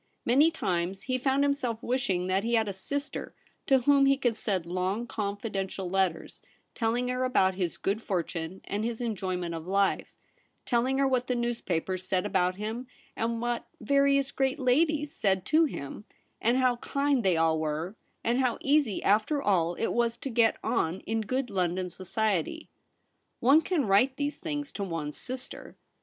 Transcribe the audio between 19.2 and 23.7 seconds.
all it was to get on in good London society. One